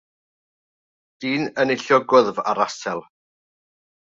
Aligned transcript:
Dyn 1.25 1.45
yn 1.65 1.73
eillio 1.75 1.99
gwddf 2.15 2.43
â 2.53 2.57
rasel. 2.61 3.07